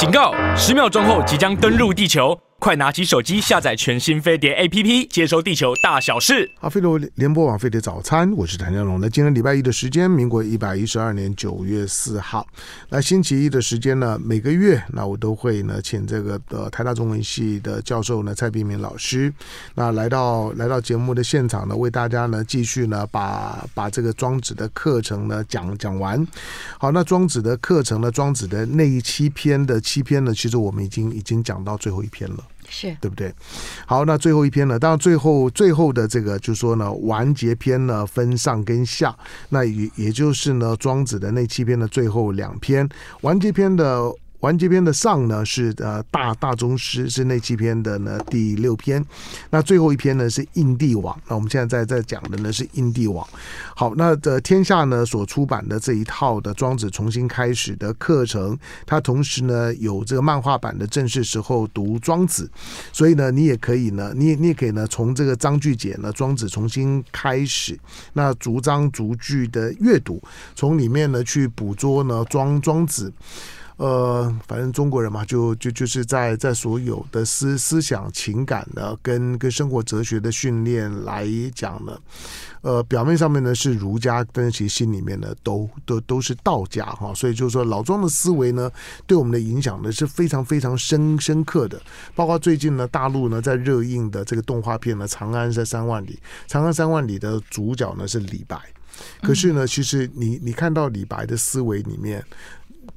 [0.00, 0.32] 警告！
[0.56, 2.34] 十秒钟后即将登陆地球。
[2.60, 6.48] 快拿起手机下载全新飞碟 APP，接收地球大小事。
[6.58, 9.00] 好，飞碟联播网飞碟早餐，我是谭家龙。
[9.00, 12.46] 那今天礼拜一的时间，民国一百一十二年九月四号。
[12.90, 19.32] 那星期一的时间呢，每个月那我都会呢请这个呃台大中文系的教授呢蔡璧名老师，
[19.74, 26.26] 那来到来到节目的现场呢，为大家呢继续呢把把这个庄子的课程呢讲讲完。
[26.78, 32.44] 好，那庄子的课程呢，庄子的那一七篇的七篇呢，其实我们已经已经讲到最后一篇了。
[32.70, 33.34] 是对不对？
[33.84, 34.78] 好，那最后一篇呢？
[34.78, 39.14] 当然，最后最后的这个就是说呢，完结篇呢分上跟下，
[39.50, 42.88] 那也也就是呢，庄子的那七篇的最后两篇
[43.20, 44.10] 完结篇的。
[44.40, 49.04] 完结篇的上呢是呃大大宗师，是那七篇的呢第六篇，
[49.50, 51.14] 那最后一篇呢是应帝王。
[51.28, 53.26] 那我们现在在在讲的呢是应帝王。
[53.76, 62.50] 好，那的天下呢所出版的这一套的庄子重新开始的课程，它同时呢有这个漫画版的正式时候读庄子，
[62.92, 67.78] 所以呢你也可以呢，你也你也可以呢从这个章句解呢庄子重新开始，
[68.14, 70.22] 那逐章逐句的阅读，
[70.54, 73.12] 从里面呢去捕捉呢庄庄子。
[73.80, 81.98] 呃，反正中国人嘛，就就就是在在所有的思思想、情感呢，跟跟生活哲学的训练来讲呢，
[82.60, 87.14] 呃，表面上面呢是儒家，但是其实心里面呢都都都是道家哈。
[87.14, 88.70] 所以就是说，老庄的思维呢，
[89.06, 91.80] 对我们的影响呢是非常非常深深刻的。
[92.14, 96.12] 包括最近呢，大陆呢在热映的这个动画片呢，《长安在三万里》，
[96.46, 98.58] 《长安三万里》的主角呢是李白。
[99.22, 102.22] 可是呢，其实你你看到李白的思维里面。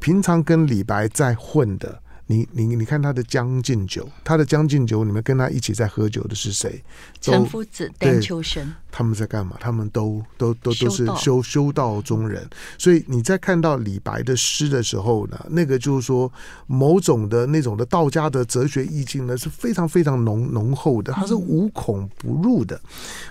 [0.04, 6.84] 平常跟李白在混的，你你你看他的《将进酒》，他的《将进酒》你们跟他一起在喝酒的是谁？
[7.32, 8.74] 陈夫子、丹丘生。
[8.92, 9.58] 他们在干嘛？
[9.60, 12.48] 他们都都都都是修修道中人。
[12.78, 16.32] 所以你在看到李白的诗的时候呢，那个就是说
[16.68, 22.80] 某种的那种的道家的哲学意境呢，是非常非常浓浓厚的，它是无孔不入的。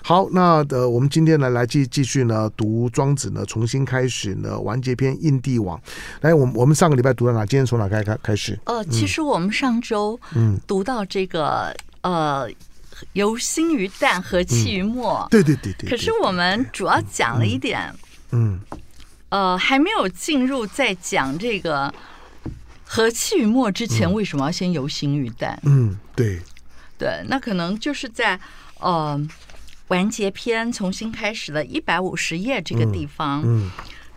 [0.02, 5.80] 好，那呃，我们今天呢来继继续呢读庄子呢，重新开始呢完结篇印帝王。
[6.22, 7.46] 来，我们我们上个礼拜读到哪？
[7.46, 8.58] 今天从哪开开开始？
[8.64, 12.50] 呃，其实我们上周嗯读到这个呃。
[13.12, 15.26] 由心于淡，和气于末。
[15.30, 15.90] 对对对对。
[15.90, 17.92] 可是我们主要讲了一点，
[18.30, 18.60] 嗯，
[19.28, 21.92] 呃，还没有进入在讲这个
[22.84, 25.58] 和气于末之前，为什么要先由心于淡？
[25.64, 26.40] 嗯，对，
[26.98, 28.38] 对，那可能就是在
[28.78, 29.20] 呃
[29.88, 33.70] 完结篇重新开始了一百五十页这个地方，嗯，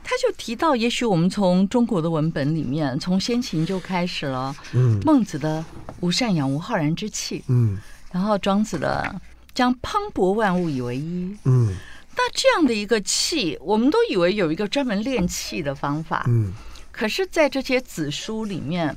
[0.04, 5.64] 他就提到，也许我们从中国的文本里面，从先秦就开始了，嗯，孟子的
[6.02, 7.78] 无赡养无浩然之气，嗯。
[8.16, 9.14] 然后庄子的
[9.54, 11.76] 将磅礴万物以为一，嗯，
[12.16, 16.54] 那这样的一个气，我们都以为有一个专门练气的方法，嗯，
[16.94, 18.96] 可是，在这些子书里面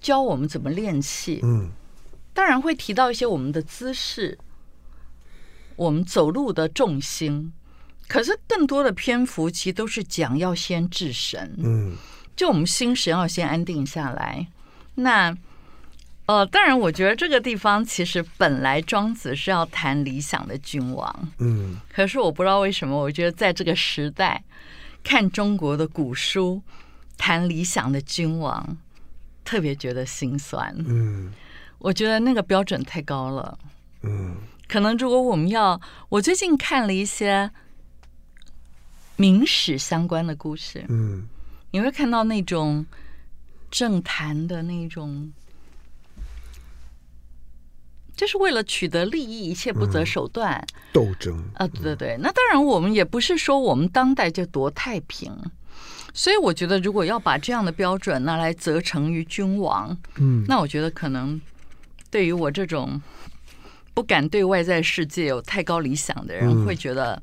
[0.00, 1.68] 教我们怎么练气，嗯，
[2.32, 4.38] 当然会提到一些我们的姿势，
[5.74, 7.52] 我们走路的重心，
[8.06, 11.96] 可是更多的篇幅其实都是讲要先治神，嗯，
[12.36, 14.46] 就我们心神要先安定下来，
[14.94, 15.36] 那。
[16.30, 24.40] 呃，当然，我觉得这个地方其实本来庄子是要谈理想的君王，嗯，可是我不知道为什么，我觉得在这个时代
[25.02, 26.62] 看中国的古书
[27.18, 28.78] 谈理想的君王，
[29.44, 31.32] 特别觉得心酸，嗯，
[31.80, 33.58] 我觉得那个标准太高了，
[34.02, 34.36] 嗯，
[34.68, 35.80] 可能如果我们要，
[36.10, 37.50] 我最近看了一些
[39.16, 41.26] 明史相关的故事，嗯，
[41.72, 42.86] 你会看到那种
[43.68, 45.32] 政坛的那种。
[48.20, 51.66] 就是为了取得利益，一切不择手段，斗争啊！
[51.68, 55.34] 对对对，那当然，我们也不是说我们当代就多太平，
[56.12, 61.40] 所以我觉得，如果要把这样的标准拿来责成于君王，嗯，那我觉得可能
[62.10, 63.00] 对于我这种
[63.94, 67.22] 不敢对外在世界有太高理想的人，会觉得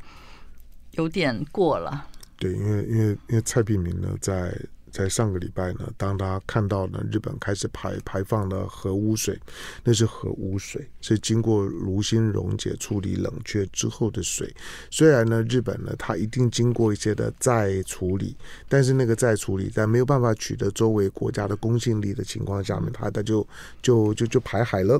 [0.94, 2.08] 有点过了。
[2.40, 4.52] 对，因为因为因为蔡碧明呢，在。
[4.92, 9.40] 在上个礼拜呢，当他看到呢，日本开始排排放了核污水，
[9.84, 14.52] 那是核污水，是经过炉心溶解处理冷却之后的水。
[14.90, 18.36] 虽然呢，日本呢，它一定经过一些的再处理，
[18.68, 23.48] 但是那个再处理在没有办法取得周围国家的公信力的情况下面，它它就
[23.84, 25.00] 就就就排海了。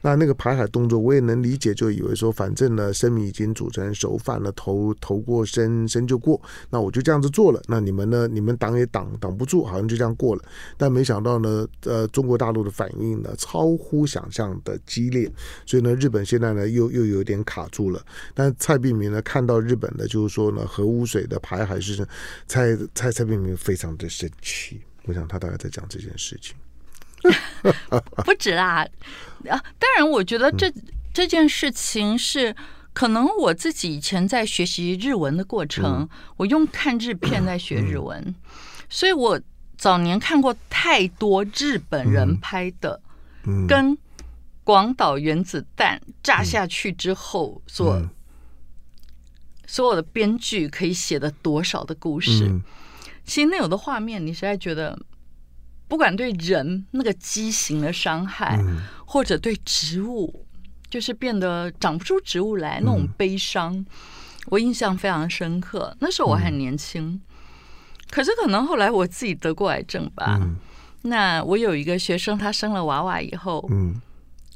[0.00, 6.40] 那那个排海动作我也能理解，就以为说反正呢，生米已经煮成熟饭了，头头过身身就过，
[6.70, 7.60] 那我就这样子做了。
[7.66, 8.28] 那你们呢？
[8.28, 9.31] 你们挡也挡挡。
[9.36, 10.42] 不住，好像就这样过了。
[10.76, 15.30] 但没想到呢，呃，中国大陆的反应呢，超乎想象的激烈。
[15.66, 18.04] 所以呢，日本现在呢，又又有点卡住了。
[18.34, 22.06] 但蔡璧名呢，看到日本的，就是说呢，核污水的排海是
[22.46, 24.80] 蔡蔡蔡璧名非常的生气。
[25.04, 26.54] 我想他大概在讲这件事情。
[28.24, 28.86] 不止啦，
[29.48, 30.82] 啊，当然，我觉得这、嗯、
[31.14, 32.52] 这件事情是
[32.92, 38.34] 可能我自己以前在学习日文的过程，嗯、我用看日片在学日文，嗯、
[38.92, 39.40] 所以我
[39.78, 43.00] 早年看过太多日本人拍的，
[43.66, 43.96] 跟
[44.62, 48.10] 广岛原子弹炸下去之后所、嗯、
[49.66, 52.62] 所有的编剧可以写的多少的故事，嗯、
[53.24, 54.98] 其实那有的画面，你实在觉得。
[55.88, 60.46] 不管对人那个畸形的伤害，嗯、或者对植物，
[60.88, 63.86] 就是变得长不出植物来那种悲伤，嗯、
[64.46, 65.94] 我印象非常深刻。
[66.00, 67.20] 那时候我还年轻，嗯、
[68.12, 70.38] 可是可能后来我自己得过癌症吧。
[70.42, 70.56] 嗯、
[71.00, 73.98] 那我有一个学生，他生了娃娃以后，嗯、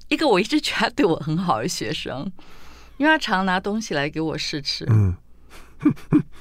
[0.09, 2.31] 一个我一直觉得他对我很好的学生，
[2.99, 5.17] 因为他常拿东西来给我试吃，嗯、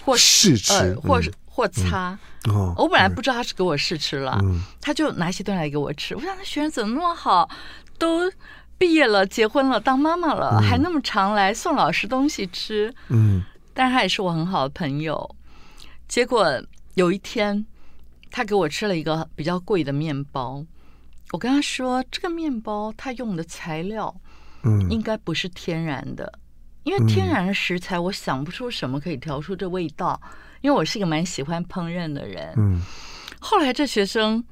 [0.03, 1.31] 或 试吃，呃、或是。
[1.55, 2.19] 或擦，
[2.49, 4.37] 哦我本来不知道他是给我试吃了，
[4.81, 6.13] 他就拿一些东西来给我吃。
[6.13, 7.49] 我想，那学生怎么那么好，
[7.97, 8.29] 都
[8.77, 12.93] 毕业了、结婚了、当妈妈了，还那么常来送老师东西吃。
[13.07, 13.41] 嗯，
[13.73, 15.33] 但是他也是我很好的朋友。
[16.09, 16.61] 结果
[16.95, 17.65] 有一天，
[18.31, 20.65] 他给我吃了一个比较贵的面包。
[21.31, 24.13] 我跟他说，这个面包他用的材料，
[24.63, 26.39] 嗯，应该不是天然的，
[26.83, 30.19] 因为天然的食材，我想不出什么可以调出这味道。
[30.61, 32.81] 因为我是一个蛮喜欢烹饪的人，嗯，
[33.39, 34.43] 后来这学生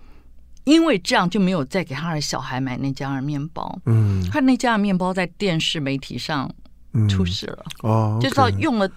[0.63, 6.47] 因为这样就没有再给他的小孩买那家的面包，嗯，他那家的面包在电视媒体上
[7.09, 8.87] 出事了，哦，就知道用了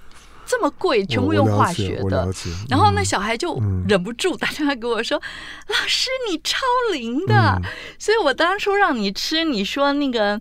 [0.46, 2.28] 这么贵，全部用化学的，
[2.69, 5.20] 然后那小孩就忍不住打电话给我说
[5.69, 6.58] ：“老师，你超
[6.93, 7.60] 灵的，
[7.98, 10.40] 所以我当初让你吃，你说那个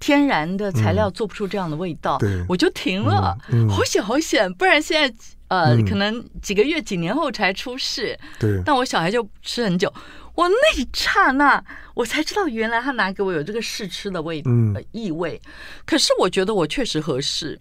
[0.00, 2.18] 天然的材料做不出这样的味道，
[2.48, 3.36] 我就停了，
[3.68, 5.14] 好险好险，不然现在。”
[5.48, 8.18] 呃，可能几个月、几年后才出事。
[8.40, 9.92] 对，但我小孩就吃很久。
[10.34, 11.62] 我那一刹那，
[11.92, 14.42] 我才知道原来他拿给我有这个试吃的味，
[14.74, 15.40] 呃，意味。
[15.84, 17.60] 可是我觉得我确实合适。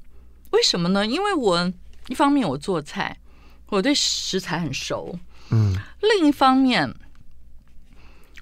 [0.53, 1.05] 为什么呢？
[1.05, 1.71] 因为我
[2.07, 3.19] 一方面我做菜，
[3.67, 5.19] 我对食材很熟。
[5.51, 5.75] 嗯。
[6.01, 6.93] 另一方面，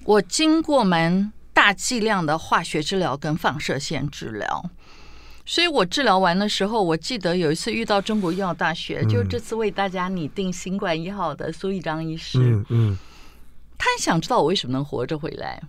[0.04, 4.64] 我经过蛮大剂量的化学治疗跟放射线治疗。
[5.44, 12.98] 所以我治疗完的时候，我记得有一次遇到中国医药大学，嗯、就这次为大家拟定新冠一号的苏一章医师，嗯，嗯
[13.76, 15.60] 他很想知道我为什么能活着回来，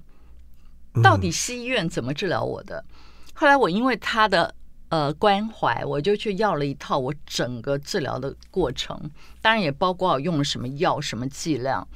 [1.01, 2.85] 到底西医院怎么治疗我的？
[2.87, 2.93] 嗯、
[3.33, 4.53] 后来我因为他的
[4.93, 9.09] 呃关怀，我就去要了一套我整个治疗的过程，
[9.41, 11.87] 当然也包括我用了什么药、什么剂量。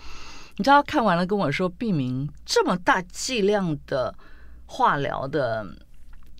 [0.55, 4.15] 你知道，看完了跟我说，毕明这么大剂量的
[4.65, 5.63] 化疗的。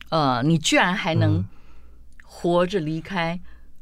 [0.10, 1.46] 呃，你居然还能
[2.24, 3.42] 活着离开，嗯、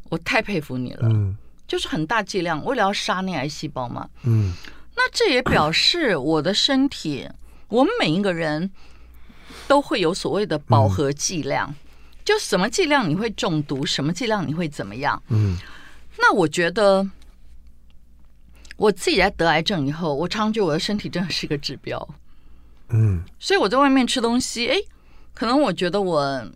[0.10, 1.08] 我太佩服你了。
[1.08, 4.10] 嗯，就是很大剂量，为了要杀那癌细胞嘛。
[4.24, 4.52] 嗯，
[4.98, 7.30] 那这也表示我的身体，
[7.70, 8.72] 我们每一个人
[9.68, 11.76] 都会有所谓的饱和剂量，嗯、
[12.26, 15.22] 就什么剂量你会中毒，什么剂量你会怎么样。
[15.30, 15.56] 嗯，
[16.18, 17.08] 那我觉得
[18.76, 22.06] 我自己在得癌症以后，我常觉得我的身体真的是一个指标。
[22.90, 24.76] 嗯，所以我在外面吃东西，哎。
[25.38, 26.50] 可能我觉得我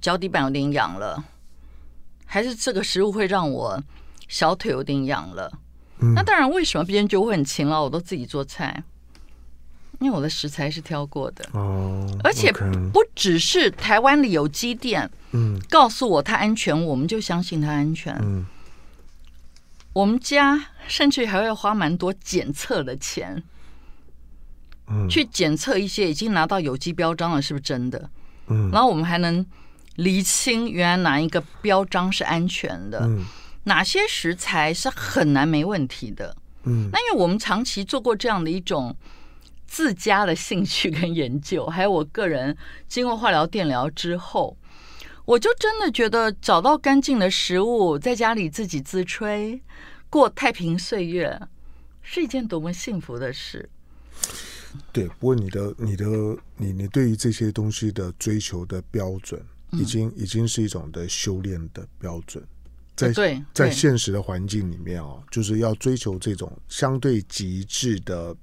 [0.00, 1.22] 脚底板有点痒了，
[2.26, 3.80] 还是这个食物会让我
[4.26, 5.48] 小腿有点痒了。
[6.00, 7.84] 嗯、那当然，为什么别人就会很勤劳？
[7.84, 8.82] 我都自己做菜，
[10.02, 11.48] 因为我的食材是挑过的。
[11.52, 12.52] 哦，而且
[12.92, 18.14] 不只是台湾的有机店，嗯，告诉我它安全，我们就相信它安全。
[18.20, 18.44] 嗯，
[19.92, 23.42] 我们家甚至还会花蛮多检测的钱。
[25.08, 28.10] 去检测一些已经拿到有机标章了，是不是真的？
[28.48, 29.46] 嗯，然后我们还能
[29.94, 33.24] 厘清原来哪一个标章是安全的，嗯，
[33.64, 36.36] 哪些食材是很难没问题的。
[36.64, 38.94] 嗯，那因为我们长期做过这样的一种
[39.72, 42.54] 自家的兴趣跟研究，还有我个人
[42.88, 44.54] 经过化疗、电疗之后，
[45.24, 49.58] 我就真的觉得找到干净的食物，在家里自己自炊，
[50.10, 51.40] 过太平岁月，
[52.02, 53.66] 是一件多么幸福的事。
[54.92, 56.04] 对，不过你的、你的、
[56.58, 62.46] 你、你对于这些东西的追求的标准，已经、嗯、已经是一种的修炼的标准，
[62.94, 68.36] 在对在现实的环境里面哦，就是要追求这种相对极致的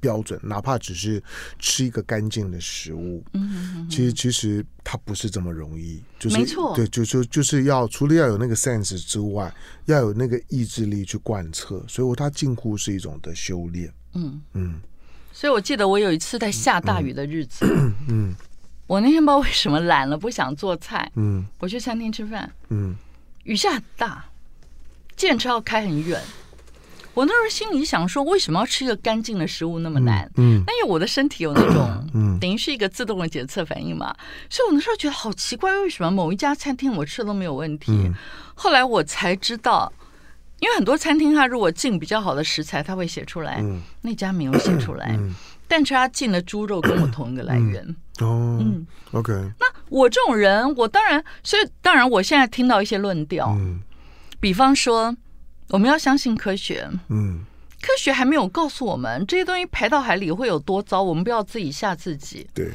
[0.00, 1.22] 标准，哪怕只是
[1.58, 9.52] 吃一个干净的食物，嗯哼哼，其实其实它不是这么容易，就是没错，对，就就就是要除了要有那个 sense 之外，
[9.86, 14.40] 要有那个意志力去贯彻，所以它近乎是一种的修炼，嗯。
[14.52, 14.80] 嗯。
[15.32, 18.34] 所以，我记得我有一次在下大雨的日子，嗯，嗯，
[18.86, 22.96] 我那天不知道为什么懒了，不想做菜，嗯，我去餐厅吃饭，嗯，
[23.44, 24.24] 雨下很大，
[25.14, 26.18] 计程车要开很远，
[27.16, 30.30] 我那时候心里想说，为什么要吃一个干净的食物那么难？
[30.36, 34.14] 嗯，那因为我的身体有那种， 嗯，等于是一个自动的检测反应嘛。
[34.50, 37.90] 所以我那时候觉得好奇怪，为什么某一家餐厅我吃的都没有问题？
[37.90, 38.14] 嗯，
[38.54, 39.90] 后来我才知道，
[40.60, 45.16] 因为很多餐厅它如果进比较好的食材，它会写出来，嗯， 那家没有写出来。
[45.18, 45.34] 嗯，
[45.66, 47.82] 但是他进了猪肉跟我同一个来源。
[48.20, 49.32] 哦，嗯，OK。
[49.58, 53.80] 那我这种人，我当然，所以当然，我现在听到一些论调，嗯，
[54.38, 55.16] 比方说，
[55.68, 57.44] 我们要相信科学，嗯，
[57.80, 62.48] 科学还没有告诉我们这些东西排到海里会有多糟，我们不要自己吓自己。
[62.54, 62.72] 对。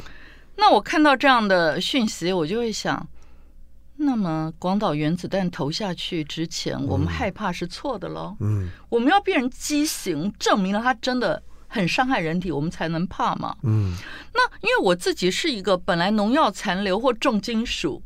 [0.58, 3.08] 那我看到这样的讯息，我就会想，
[3.98, 8.36] 那么广岛原子弹投下去之前，我们害怕是错的喽。
[8.40, 11.42] 嗯，我们要变成畸形，证明了它真的。
[11.74, 13.56] 很伤害人体，我们才能怕嘛。
[13.64, 13.96] 嗯，
[14.34, 18.04] 那因为我自己是一个本来农药残留或重金属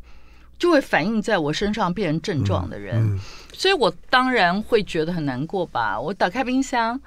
[0.58, 3.20] 就会反映在我身上变成症状的人，嗯嗯、
[3.54, 6.00] 所以我当然会觉得很难过吧。
[6.00, 7.00] 我打开冰箱，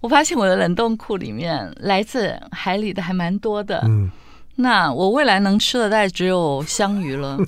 [0.00, 3.80] 我发现我的冷冻库里面来自海里的还蛮多的。
[3.84, 4.10] 嗯，
[4.56, 7.38] 那我未来能吃的大概只有香鱼了。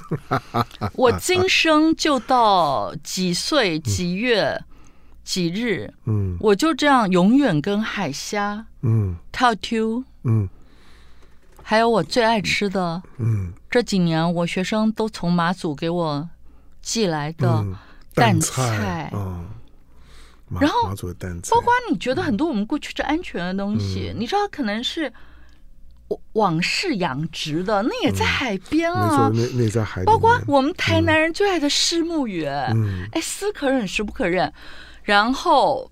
[0.95, 4.61] 我今生就到几岁几月？
[5.23, 10.49] 几日，嗯，我就这样永远跟海虾，嗯，套 Q，嗯，
[11.71, 16.29] 还有我最爱吃的，嗯，这几年我学生都从马祖给我
[16.83, 17.65] 寄来的
[18.12, 19.47] 蛋菜，嗯，
[20.61, 25.12] 然后马祖的蛋菜，包括你觉得很多我们过去是安全的东西，你知道可能是
[26.33, 34.53] 往事养殖的，那也在海边啊，那那在海里，包括我们台南人最爱的虱目鱼，嗯，哎，斯可忍，孰不可忍。
[35.05, 35.89] 然后，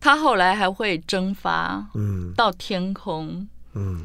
[0.00, 4.04] 它后来还会蒸发，嗯，到天空，嗯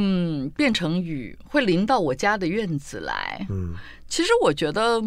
[0.00, 3.74] 嗯，变成雨，会淋到我家的院子来，嗯。
[4.06, 5.02] 其实我觉得，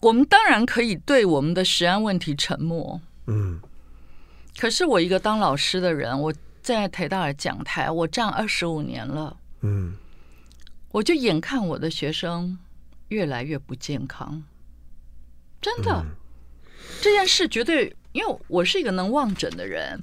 [0.00, 3.60] 我们当然可以对我们的食安问题沉默，嗯。
[4.56, 9.96] 可是我一个当老师的人，我站在台大的讲台，我站二十五年了，嗯，
[10.92, 12.56] 我就眼看我的学生
[13.08, 14.44] 越来越不健康，
[15.60, 16.04] 真的。
[16.04, 16.14] 嗯
[17.02, 20.00] 这件事绝对，因为我是一个能望诊的人，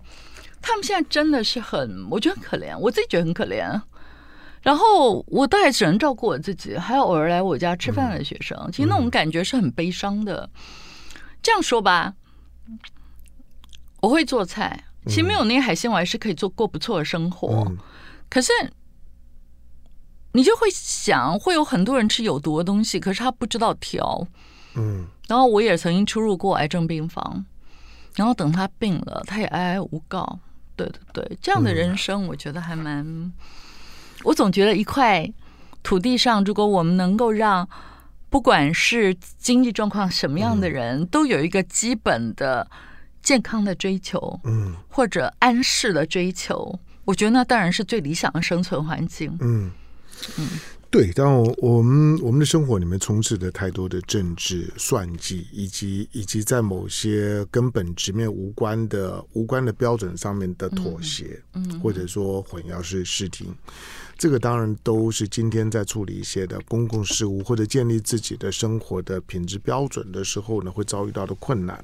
[0.63, 3.79] 他们现在真的是很，我觉得很可怜，我自己觉得很可怜。
[4.61, 10.49] 然后我大概只能照顾我自己，还有偶尔来我家吃饭的学生，其实那种感觉是很悲伤的。
[11.41, 12.13] 这样说吧，
[13.99, 17.69] 我会做菜，其实没有那些海鲜，我还是可以做过不错的生活。
[18.29, 18.53] 可是
[20.31, 24.25] 你就会想，会有很多人吃有毒的东西，可是他不知道调。
[24.75, 25.05] 嗯。
[25.27, 27.45] 然后我也曾经出入过癌症病房，
[28.15, 30.39] 然后等他病了，他也哀哀无告。
[30.75, 32.99] 对对对，这样的人生我觉得还蛮……
[33.05, 33.31] 嗯、
[34.23, 35.31] 我总觉得一块
[35.81, 37.67] 土地上，如果我们能够让
[38.29, 42.69] 不管是经济状况什么样的人，嗯、都有一个基本的
[43.21, 49.37] 健康的追求，嗯，或者安适的追求，我觉得那当然是最理想的生存环境。
[49.41, 49.71] 嗯
[50.37, 50.47] 嗯。
[50.93, 63.47] 对，但我我们我们的生活里面充斥着太多的政治算计，以及以及在某些根本直面无关的无关的标准上面的妥协，嗯，或者说混淆视视听，
[64.19, 71.83] 这个当然都是今天在处理一些的公共事务或者建立自己的生活的品质标准的时候呢，会遭遇到的困难。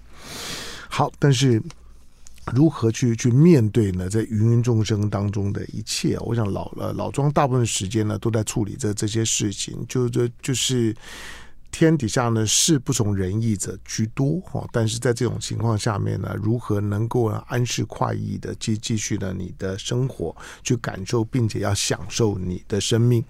[0.88, 1.60] 好，但是。
[2.56, 4.10] 如何去去面对呢？
[4.10, 10.96] 在芸芸众生当中的一切，我想老了老庄大部分时间呢都在处理这这些事情，就这就是。
[11.72, 23.24] 天底下呢，事不从人意者居多哈，但是在这种情况下面呢，如何能够安适快意的继继续呢你的生活，去感受并且要享受你的生命？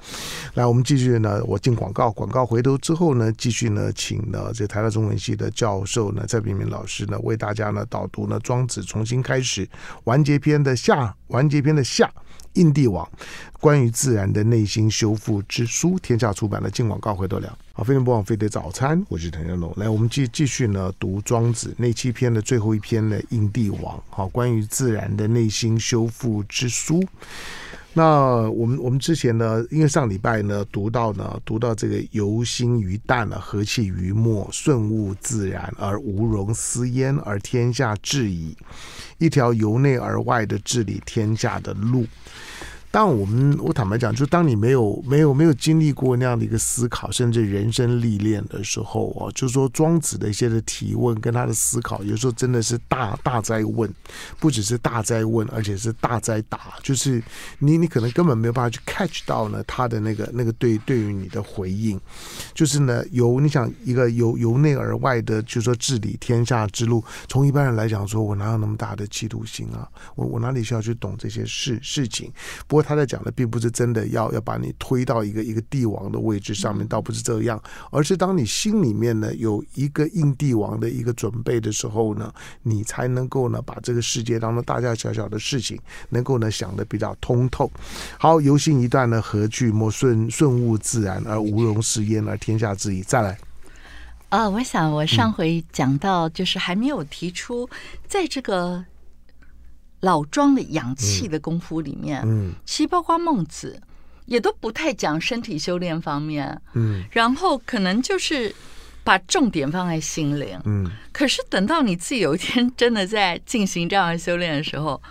[0.56, 9.68] 来，我们继续呢，我进广告，广告回头之后呢，继续呢，请呢这台大中文系的教授呢蔡炳明老师呢为大家呢导读呢《庄子》重新开始
[10.06, 12.12] 完结篇的下，完结篇的下。
[12.60, 13.08] 印地王
[13.62, 16.70] 关于自然的内心修复之书，天下出版的。
[16.70, 17.50] 进广告回头聊。
[17.72, 19.74] 好，飞碟播放飞的早餐，我是滕家龙。
[19.78, 24.02] 来，我们继继续呢读庄子那七篇的最后一篇的印地王。
[24.10, 27.02] 好，关于自然的内心修复之书。
[27.94, 38.56] 那我们我们之前呢，因为上礼拜呢读到呢读到这个由心于淡啊，和气于末，顺物自然而无容私焉，而天下治矣。
[39.18, 42.06] 一条由内而外的治理天下的路。
[42.92, 53.94] 当我们我坦白讲，就当你没有没有没有经历过那样的一个思考，甚至人生历练的时候啊，就是说庄子的一些的提问跟他的思考，有时候真的是大大哉问，
[54.40, 57.22] 不只是大哉问，而且是大哉答，就是
[57.60, 62.00] 你你可能根本没有办法去 catch 到呢他的那个那个对对于你的回应，
[62.56, 69.88] 就是呢由你想一个由由内而外的，就是说治理天下之路，从一般人来讲说，我哪有那么大的企图心啊？
[70.16, 72.32] 我我哪里需要去懂这些事事情？
[72.66, 82.34] 不过他在讲的并不是真的要要把你推到一个一个帝王的位置上面，倒不是这样，而是当你心里面呢有一个应帝王的一个准备的时候呢，
[82.64, 85.78] 你才能够呢把这个世界当中大大小小的事情
[86.10, 87.70] 能够呢想得比较通透。
[88.18, 89.72] 好，游行一段呢，何惧？
[89.72, 93.02] 莫顺顺物自然而无容是焉，而天下之矣。
[93.02, 93.38] 再来。
[94.30, 97.68] 啊、呃，我想我上回讲到，就是还没有提出，
[98.08, 98.86] 在这个
[100.02, 103.82] 老庄的养气的功夫里面，嗯，其实包括孟子
[104.26, 108.54] 也都不太讲身体修炼方面，嗯，然后可能就是
[109.04, 115.02] 把重点放在心灵，嗯，可是等到你自己有一天真的在进行这样的修炼的时候，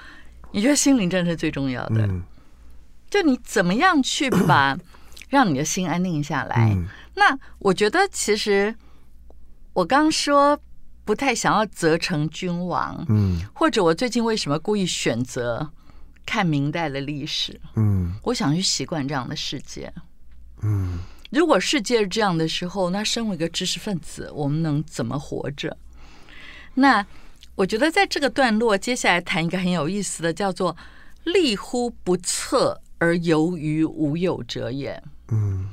[0.52, 2.22] 你觉得心灵真的是最重要的，嗯，
[3.10, 4.78] 就你怎么样去把
[5.28, 6.76] 让你的心安定下来？
[7.14, 8.74] 那我觉得其实。
[9.74, 10.58] 我刚说
[11.08, 15.70] 不太想要责成君王，嗯，或者我最近为什么故意选择
[16.26, 19.90] 看明代的历史，嗯，我想去习惯这样的世界，
[20.60, 20.98] 嗯，
[21.30, 25.78] 如果世界是这样的时候，那身为一个知识分子，我们能怎么活着？
[26.74, 27.06] 那
[27.54, 30.76] 我觉得在这个段落，接下来谈一个很有意思的，叫做
[31.24, 35.70] “立乎不测而游于无有者也”，嗯。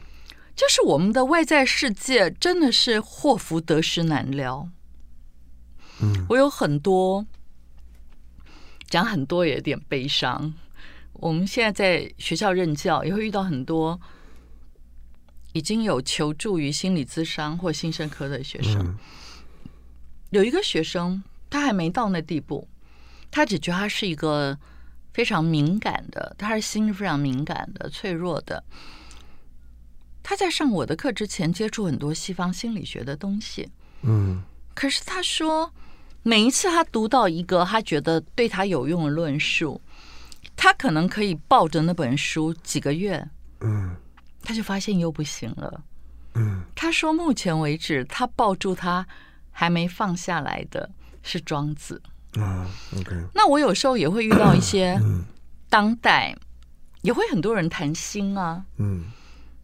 [0.55, 4.69] 就是我们的外在世界真的是祸福得失难料。
[6.01, 7.25] 嗯，我有很多
[8.87, 10.53] 讲很多也有点悲伤。
[11.13, 13.99] 我们现在在学校任教，也会遇到很多
[15.53, 18.97] 已经有求助于心理咨商或精神科的学生。
[20.31, 22.67] 有一个学生，他还没到那地步，
[23.31, 24.57] 他只觉得他是一个
[25.13, 28.61] 非常敏感的，他是心是非常敏感的、脆弱的。
[30.21, 33.69] 他在上我的课之前接触很多西方心理学的东西，
[34.01, 35.71] 嗯，可是他说
[36.27, 39.79] 每一次他读到一个他觉得对他有用的论述，
[40.55, 43.23] 他可能可以抱着那本书几个月，
[43.59, 43.95] 嗯，
[44.41, 45.83] 他就发现又不行了，
[46.33, 49.05] 嗯，他说目前为止他抱住他
[49.51, 50.89] 还没放下来的
[51.21, 52.01] 是庄子，
[52.37, 54.99] 啊，OK，那我有时候也会遇到一些
[55.69, 56.35] 当代
[57.03, 59.03] 也会很多人谈心啊，嗯。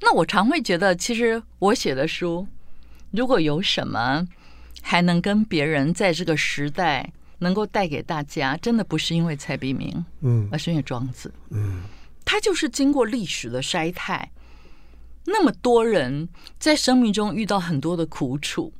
[0.04, 2.48] 那我常会觉得，其实我写的书，
[3.12, 4.28] 如果有什么
[4.82, 11.84] 还能跟别人在这个时代能够带给大家，真的不是因为蔡璧名，嗯，而是因为庄子，嗯，
[12.26, 14.30] 他就是经过历史的筛汰，
[15.26, 16.28] 那么多人
[16.60, 18.74] 在生命中遇到很多的苦楚，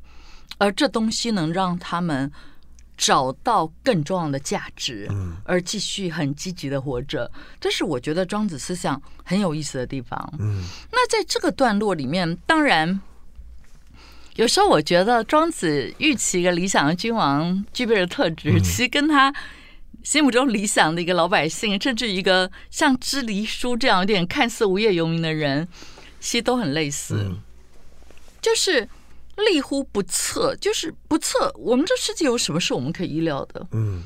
[0.58, 2.32] 而这东西能让他们。
[2.98, 5.10] 找到更重要的价值，
[5.44, 10.34] 而继续很积极的活着，这是我觉得庄子思想很有意思的地方。
[10.38, 13.02] 嗯，那在这个段落里面，当然
[14.36, 19.34] 有时候我觉得庄子预期一个理想的君王具备的特质，其实跟他
[20.04, 25.68] 心目中理想的一个老百姓，甚至一个像支离叔这样有点看似无业游民的人，
[26.20, 27.32] 其实都很类似，
[28.42, 28.88] 就是。
[29.50, 31.52] 立乎不测，就是不测。
[31.58, 33.66] 我们这世界有什么是我们可以预料的？
[33.72, 34.04] 嗯，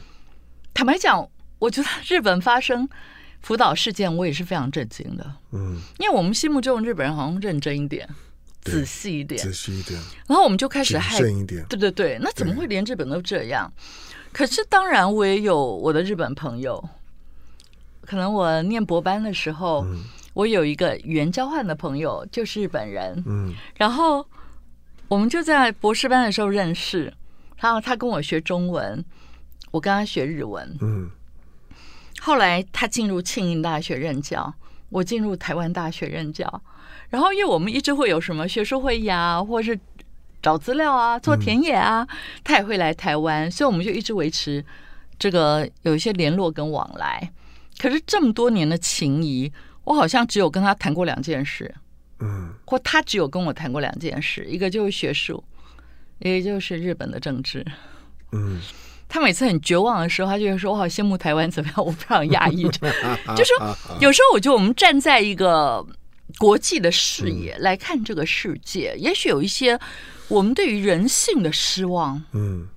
[0.73, 1.27] 坦白讲，
[1.59, 2.87] 我觉得日本发生
[3.41, 5.35] 福岛事件，我也是非常震惊的。
[5.51, 8.07] 嗯，因为我们心目中日本人好像认真一点，
[8.73, 9.99] 仔细一点，仔细一点。
[10.27, 12.17] 然后我们就开始害，对对对。
[12.21, 13.71] 那怎么会连日本都这样？
[14.31, 16.83] 可是当然，我也有我的日本朋友。
[18.01, 19.85] 可能我念博班的时候，
[20.33, 23.23] 我有一个语言交换的朋友，就是日本人。
[23.25, 24.27] 嗯，然后。
[25.07, 27.13] 我们就在博士班的时候认识，
[27.57, 29.05] 然后他跟我学中文，
[29.69, 30.75] 我跟他学日文。
[30.81, 31.11] 嗯。
[32.19, 34.51] 后来他进入庆应大学任教，
[34.89, 36.63] 我进入台湾大学任教。
[37.15, 39.79] 然后因为我们一直会有什么学术会议啊，或是
[40.41, 42.05] 找资料啊、做田野啊，
[42.43, 44.61] 他也会来台湾，所以我们就一直维持
[45.17, 47.31] 这个有一些联络跟往来。
[47.79, 49.49] 可是这么多年的情谊，
[49.85, 51.73] 我好像只有跟他谈过两件事。
[52.19, 55.41] 嗯，或他只有跟我谈过两件事，一个就是学术，
[56.19, 57.65] 一个就是日本的政治。
[58.33, 58.59] 嗯，
[59.07, 62.63] 他每次很绝望的时候，他就会说：“我好羡慕台湾怎么样？”我非常讶异，
[63.35, 65.85] 就说有时候我觉得我们站在一个
[66.37, 69.79] 国际的视野来看这个世界，嗯、也许有一些
[70.27, 72.21] 我们对于人性的失望。
[72.33, 72.67] 嗯，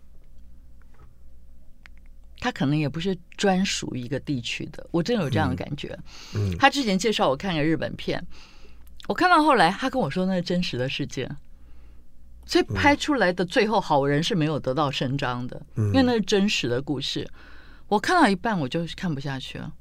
[2.40, 4.86] 他可能也不是专属于一个地区的。
[4.90, 5.98] 我真有这样的感觉。
[6.34, 8.24] 嗯，他之前介绍我看个日本片，
[9.08, 11.28] 我看到后来，他跟我说那是真实的世界，
[12.44, 17.28] 所以拍出来的最后好人是没有得到伸张的，因为那是真实的故事。
[17.88, 19.72] 我看到一半我就看不下去了，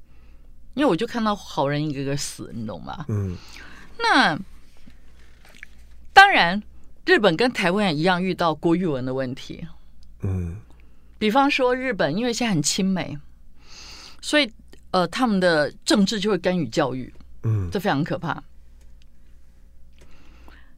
[0.78, 3.04] 因为我就看到好人一个个死，你懂吗？
[3.10, 3.36] 嗯，
[3.98, 4.40] 那
[6.14, 6.62] 当然，
[7.04, 9.66] 日本跟台湾也一样遇到国语文的问题。
[10.22, 10.58] 嗯，
[11.18, 13.18] 比方说日本，因为现在很亲美，
[14.22, 14.52] 所以
[14.92, 17.12] 呃，他们的政治就会干预教育，
[17.42, 18.44] 嗯，这非常可怕。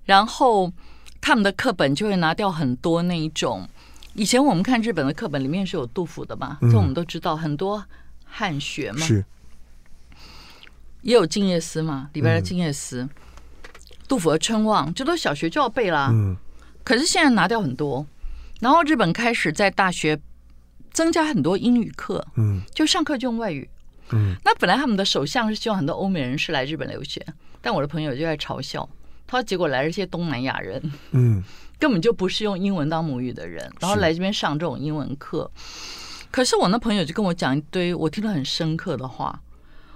[0.05, 0.71] 然后
[1.19, 3.67] 他们的课本就会拿掉很多那一种。
[4.13, 7.85] 以前我们看日本的课本里面是有杜甫的嘛，这我们都知道，很多
[8.23, 9.23] 汉学嘛，是，
[11.01, 13.07] 也有静夜思嘛，李白的静夜思，
[14.07, 16.09] 杜甫的春望，这都小学就要背啦。
[16.11, 16.35] 嗯，
[16.83, 18.05] 可是现在拿掉很多，
[18.59, 20.19] 然后日本开始在大学
[20.91, 23.69] 增加很多英语课，嗯，就上课就用外语，
[24.11, 27.25] 嗯，那本来他们的首相是希望很多欧美人士来日本留学，
[27.61, 28.87] 但我的朋友就在嘲笑，
[29.25, 31.43] 他说结果来了一些东南亚人，嗯。
[31.79, 35.49] 根本就不是用英文当母语的人，然后来这边上这种英文课。
[36.29, 39.41] 可是我那朋友就跟我讲一堆我听了很深刻的话。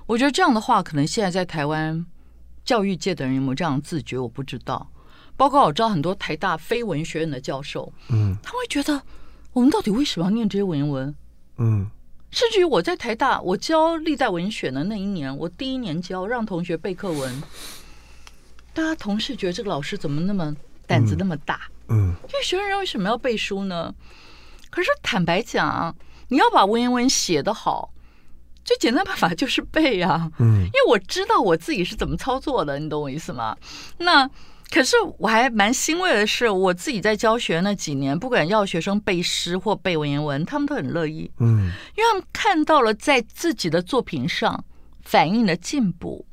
[0.06, 2.06] 我觉得这样的话，可能现在在台湾
[2.66, 4.90] 教育界的人有没有这样自觉，我不知道。
[5.36, 9.02] 包括我知道很多台大非文学院的教授，嗯，他会觉得
[9.52, 11.16] 我们到底为什么要念这些文言文？
[11.58, 11.90] 嗯，
[12.30, 17.44] 甚至于我在台大，我教历代文选的那一年，我第一年教让同学背课文，
[18.74, 21.62] 大家同事觉得这个老师怎么那么胆子那么大？
[21.88, 23.94] 嗯，因为学生人为什么要背书呢？
[24.70, 25.96] 可是坦白讲，
[26.28, 27.93] 你要把文言文写得好，
[28.64, 30.32] 最简单办法就是背啊。
[30.40, 33.56] 嗯，因为我知道我自己是怎么操作的，你懂我意思吗？
[33.98, 34.30] 那
[34.72, 41.30] 可是我还蛮欣慰的是，我自己在教学那几年，不管要学生背诗或背文言文，他们都很乐意。
[41.40, 44.64] 嗯，因为他们看到了在自己的作品上
[45.04, 46.26] 反映的进步。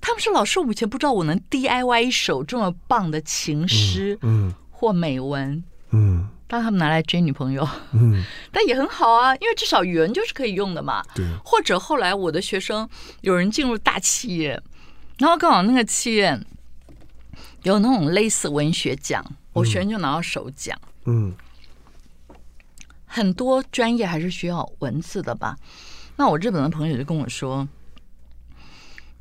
[0.00, 4.54] 他们说：“老师，我以前不知道我能 DIY 一首这么棒的情诗。”嗯。
[4.80, 11.04] 或美文，嗯，当他们拿来追女朋友，嗯， 但也很好啊，因为至少语文就是可以用的嘛。
[11.14, 11.24] 对。
[11.44, 12.88] 或者后来我的学生
[13.20, 14.60] 有人进入大企业，
[15.18, 16.40] 然后刚好那个企业
[17.62, 20.76] 有那种类似文学奖，我学生就拿到首奖。
[21.04, 21.34] 嗯。
[23.04, 25.56] 很多专业还是需要文字的吧？
[26.16, 27.68] 那我日本的朋友就跟我说。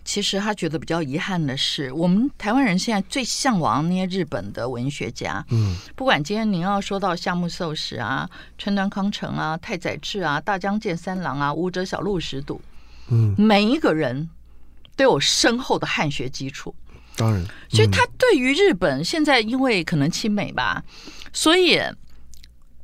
[0.07, 12.61] 其实他觉得比较遗憾的是，我们台湾人现在最向往那些日本的文学家，嗯，不管今天您要说到夏目漱石啊、川端康成啊、太宰治啊、大江健三郎啊、武者小路实笃，
[13.09, 14.29] 嗯，每一个人
[14.95, 16.73] 都有深厚的汉学基础，
[17.17, 20.81] 当然，所以他对于日本现在因为可能亲美吧，
[21.33, 21.81] 所以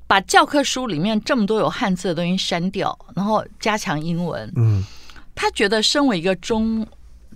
[0.07, 4.83] 把教科书里面这么多有汉字的东西删掉，然后加强英文，嗯，
[5.33, 6.85] 他觉得身为一个中。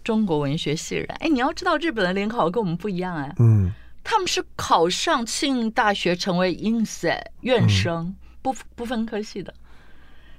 [0.07, 3.69] 中国文学系人，哎，你要知道日本的联考跟我们不一样哎，嗯，
[4.05, 9.53] 他们是考上庆应大学成为 insei 院生，不不分科系的，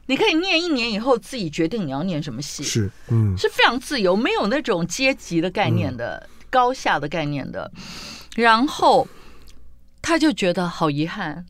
[0.07, 7.71] 你可以念一年以后自己决定你要念什么系，是，嗯，是非常自由，没有那种阶级的概念的，高下的概念的，
[8.37, 9.07] 然后
[10.01, 11.45] 他就觉得好遗憾。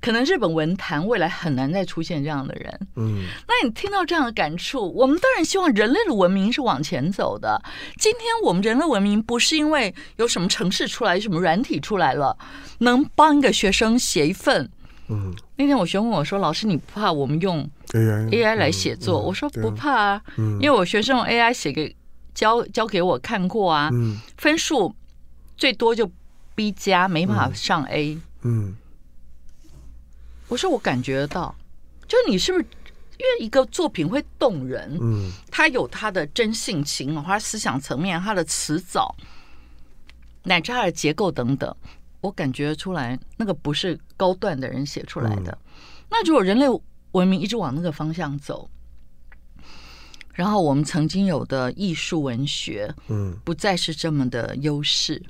[0.00, 2.88] 可能日本文坛未来很难再出现这样的人。
[2.96, 7.60] 嗯，那你听到这样的感触，我们当然希望人类的文明是往前走的。
[7.98, 12.36] 今天我们人类文明不是因为有什么城市出来，什么软体出来了，
[12.78, 14.70] 能帮一个学生写一份。
[15.08, 21.94] 嗯，那天我学生问我说：“老师，你不怕我们用 AI AI 来写作？”我说：“不怕啊，因为我学生用 AI 写给
[22.34, 23.90] 交交给我看过啊，
[24.36, 24.94] 分数
[25.56, 26.10] 最多就
[26.54, 28.76] B 加，没办法上 A。”嗯。
[30.48, 31.54] 我说我感觉得到，
[32.06, 32.64] 就是你是不是
[33.18, 34.96] 因为一个作品会动人？
[35.00, 39.14] 嗯，他有他的真性情，他思想层面，他的词藻，
[40.44, 41.74] 乃至他的结构等等，
[42.20, 45.58] 我感觉出来那个不是高段的人写出来的。
[46.08, 46.66] 那如果人类
[47.12, 48.70] 文明一直往那个方向走，
[50.32, 55.20] 然后我们曾经有的艺术文学，嗯，不再是这么的优势，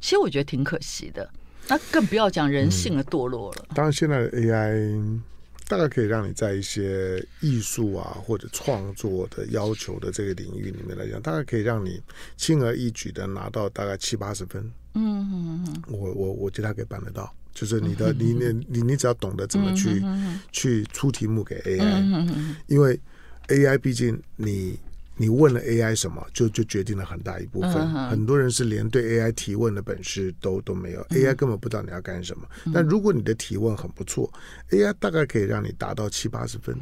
[0.00, 1.30] 其实我觉得挺可惜的。
[1.68, 3.66] 那更不要讲人性的堕落了。
[3.68, 3.74] 嗯。
[3.74, 5.20] 当然，现在的 AI
[5.68, 12.00] 大概可以让你在一些艺术啊或者创作的要求的这个领域里面来讲，大概可以让你
[12.36, 14.62] 轻而易举的拿到大概七八十分。
[14.94, 15.82] 嗯嗯嗯。
[15.88, 20.02] 我我我觉得他可以办得到，就是你的你你你你只要懂得怎么去
[20.50, 22.98] 去出题目给 AI，因为
[23.48, 24.78] AI 毕竟你
[25.18, 27.72] 你问了 AI 什么，就就决定了很大一部分。
[27.74, 32.48] 嗯、很多人是连对 AI 提问的本事都都没有、嗯、，AI 根本不知道你要干什么。
[32.64, 34.32] 嗯、但如果你的提问很不错、
[34.70, 36.74] 嗯、，AI 大概可以让你达到七八十分。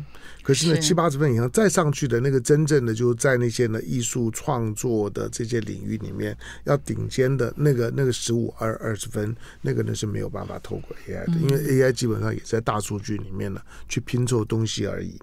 [0.43, 15.19] 可是呢，是七八十分以上再上去的那个真正的，就是在那些呢艺术创作的这些领域里面，要顶尖的那个那个十五二二十分，那个呢是没有办法透过 AI 的，嗯、因为 AI 基本上也在大数据里面呢去拼凑东西而已。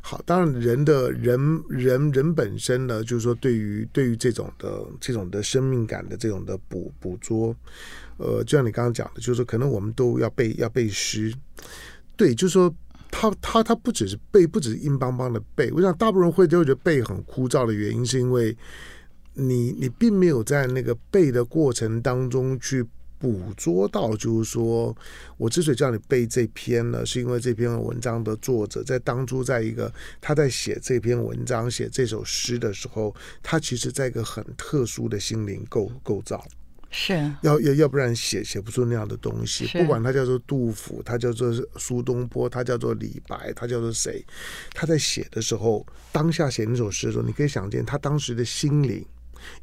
[0.00, 7.54] 好，当然人的人人人本身呢，就是说对于对于这种的这种的生命感的这种的捕捕捉，
[8.16, 11.34] 呃，就像你刚刚讲的，就是说可能我们都要背要背诗，
[12.16, 12.74] 对，就是说
[13.10, 15.70] 他他他不只是背，不只是硬邦邦的背。
[15.72, 18.56] 我想大部分人会都会觉得背很枯燥的原因，是因为
[19.34, 22.84] 你你并没有在那个背的过程当中去。
[23.18, 24.96] 捕捉到，就是说，
[25.36, 36.46] 我之所以叫你背这篇呢，是因为这篇文章的作者在当初在一个他在写这篇文章、写这首诗的时候，他其实在一个很特殊的心灵构构造，
[36.90, 39.66] 是要要要不然写写不出那样的东西。
[39.78, 44.24] 不管他叫做杜甫，他叫做苏东坡，他叫做李白，他叫做谁，
[44.72, 49.04] 他在写的时候，当下写那首诗的时候，你可以想见他当时的心灵。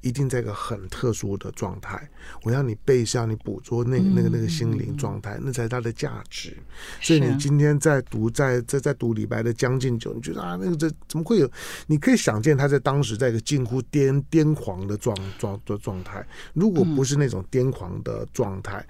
[0.02, 2.10] 一定在一个很特殊的状态，
[2.44, 6.56] 我要你背下，你捕捉那个那个那个心灵状态，那才是它的价值。
[7.02, 11.50] 所以你今天在读在在在读李白的《将进酒》，你觉得啊，那个这怎么会有？
[11.88, 18.86] 你可以想见他在当时在一个近乎癫癫狂的状状的状态，如果不是那种癫狂的状态。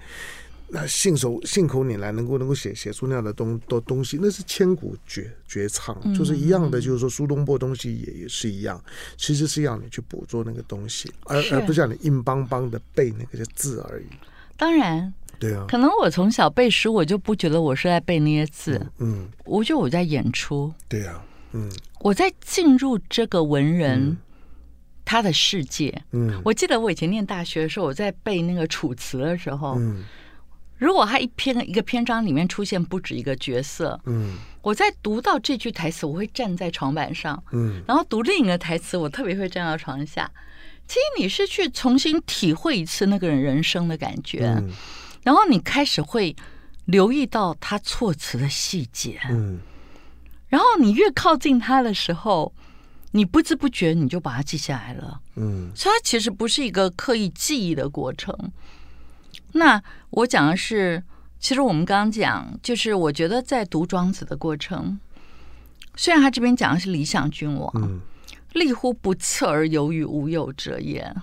[0.68, 6.80] 那信手信口拈来，能够能够写写出那样的东的东西，那是千古绝绝唱，就是一样的。
[6.80, 8.82] 就是说苏东坡东西也也是一样，
[9.16, 14.06] 其实是要你去捕捉那个东西，而而不是让你硬邦邦的背那个字而已。
[14.56, 20.72] 当然，对啊，可能我从小背书，我就不觉得我是在背那些字，嗯，嗯我觉得我在演出。
[20.88, 24.02] 对啊，嗯，我在进入这个文人。
[24.02, 24.16] 嗯
[25.08, 30.02] 他的世界，嗯，我记得我以前念大学的时候，我在背那个《楚辞》的时候，嗯。
[30.78, 40.30] 如果他一篇一个篇章里面出现不止一个角色，嗯，我在读到这句台词，我会站在床板上，嗯，然后读另一个台词，我特别会站到床下。
[40.86, 44.70] 其实你是去重新体会一次那个人人生的感觉，嗯，
[45.24, 46.36] 然后你开始会
[46.84, 49.58] 留意到他措辞的细节，嗯，
[50.48, 52.52] 然后你越靠近他的时候，
[53.10, 58.52] 你不知不觉你就把它记下来了，嗯，所以它其实不是一个刻意记忆的过程。
[59.52, 59.82] 那
[60.16, 61.02] 我讲的是，
[61.38, 64.98] 其实我们刚刚讲，就是我觉得在读庄子的过程，
[65.94, 68.00] 虽然他这边讲的是理想君王，嗯，
[68.54, 71.14] 立乎不测而有与无有者也，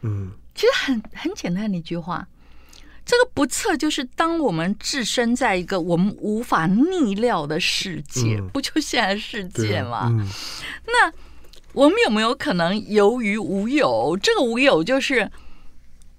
[0.00, 2.26] 嗯，其实很很简单的一句话，
[3.04, 10.08] 这个不测就是当我们置身在一个我们无法逆料的世界，嗯、不就现在世界吗？
[10.10, 10.28] 嗯、
[10.86, 11.12] 那
[11.74, 14.18] 我们有没有可能由于无有？
[14.20, 15.30] 这个无有就是。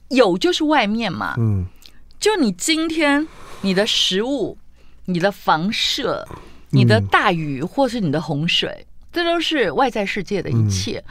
[0.10, 1.66] 有就是外面嘛，嗯，
[2.24, 3.28] 就你今天
[3.64, 4.58] 你的食物、
[5.08, 6.26] 你的房舍、
[6.70, 11.04] 你的大雨或是你的洪水，这都是外在世界的一切。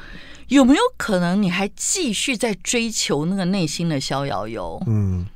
[0.48, 4.82] 有没有可能你还继续在追求那个内心的逍遥游？
[4.86, 5.26] 嗯，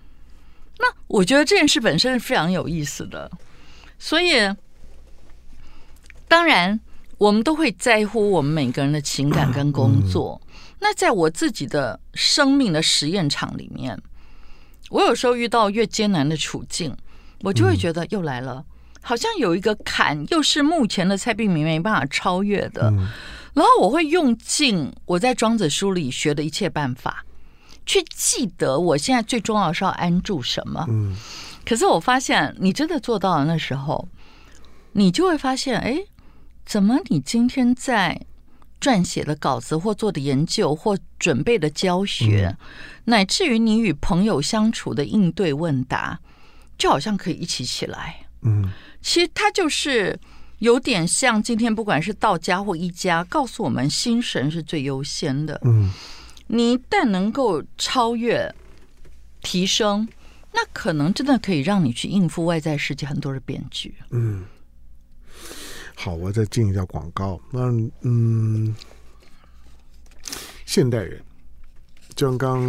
[0.79, 3.31] 那我觉得这件事本身是非常有意思的。
[3.99, 4.33] 所以，
[6.27, 6.81] 当然
[7.19, 10.41] 我们都会在乎我们每个人的情感跟工作。
[10.81, 14.01] 那在我自己的生命的实验场里面，
[14.91, 16.97] 我有时候遇到越艰难的处境，
[17.43, 18.65] 我就会觉得又来了，
[19.03, 22.93] 好像有一个坎，又是目前的蔡碧明没办法超越的。
[23.55, 27.25] 然后我会用尽我在庄子书里学的一切办法，
[27.87, 30.87] 去记得我现在最重要的是要安住什么。
[31.65, 34.09] 可是我发现，你真的做到了那时候，
[34.93, 35.99] 你就会发现，哎，
[36.65, 38.27] 怎么你今天在？
[38.81, 42.67] 撰写的稿子，或做的研究，或准备的教学，嗯、
[43.05, 46.21] 乃至于你与朋友相处的应对问答，
[46.77, 48.27] 就好像可以一起起来。
[48.43, 50.19] 嗯，其实它就是
[50.59, 55.61] 有点像今天，不管是道家或一家，告诉我们心神是最优先的。
[55.65, 55.91] 嗯，
[56.47, 58.55] 你一旦能够超越、
[59.43, 60.07] 提升，
[60.53, 63.95] 那可能真的可以让你去应付外在世界很多的变局。
[64.11, 64.45] 嗯。
[65.99, 67.41] 好，我再进一下广告。
[67.51, 67.63] 那
[68.03, 68.73] 嗯，
[70.67, 71.21] 现代人，
[72.15, 72.61] 就像刚，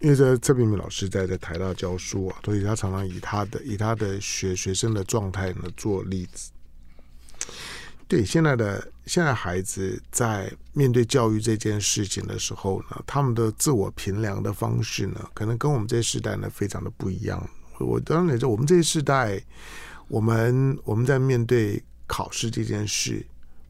[0.00, 6.50] 因为在蔡明明老师在在台大教书啊，所以他常常以他的以他的学学生的状态呢做例子。
[8.08, 17.46] 对，现在的现在孩子在面对教育这件事情的时候呢，他们的自我评量的方式呢，可能跟我们这世代呢非常的不一样。
[17.78, 19.38] 我当然也说，我们这一世代，
[20.08, 21.80] 我们我们在面对。
[22.08, 23.24] 考试这件事，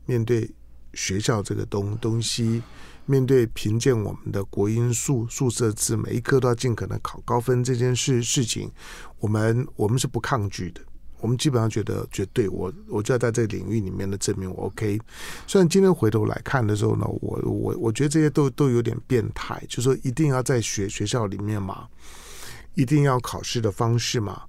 [0.07, 0.51] 面对
[0.94, 2.62] 学校这个东东西，
[3.05, 8.70] 面对评鉴我们的国音数数设置，每一科都要尽可能考高分这件事事情，
[9.18, 10.81] 我们我们是不抗拒的。
[11.20, 15.01] 我们基本上觉得绝对，我我就要在这个领域里面的证明我 OK。
[15.48, 21.88] 虽然今天回头来看的时候呢，我我我觉得这些都都有点变态，就说一定要在学学校里面嘛，
[22.74, 24.42] 一定要考试的方式嘛。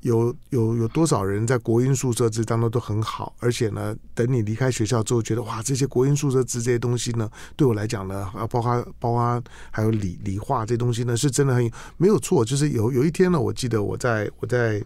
[0.00, 12.44] 有有有多少人在国英宿舍制当中都很好，而且呢，等你离开学校之后，觉得哇，这些国英宿舍制这些东西呢，对我来讲呢，啊，包括包括还有理理化这东西呢，是真的很没有错。
[12.44, 14.82] 就是有有一天呢，我记得我在我在。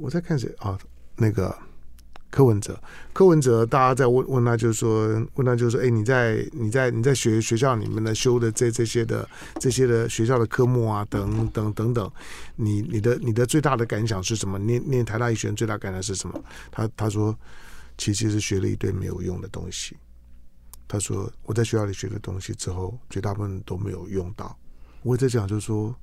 [0.00, 0.78] 我在看谁啊？
[1.16, 1.52] 那个
[2.30, 2.78] 柯文哲，
[3.12, 9.26] 柯文哲，大家在问问他，就是说，问他就是说，哎，你在你在你在学学校里面的修的这这些的
[9.58, 12.10] 这些的学校的科目啊，等等等等，
[12.56, 14.58] 你你的你的最大的感想是什么？
[14.58, 16.38] 念念台大医学院最大感想是什么？
[16.70, 17.34] 他他说，
[17.96, 19.96] 其实是学了一堆没有用的东西。
[20.86, 24.56] 他说我在学校里学的东西之后，绝大部分都没有用到。
[25.02, 25.94] 我在讲就是说，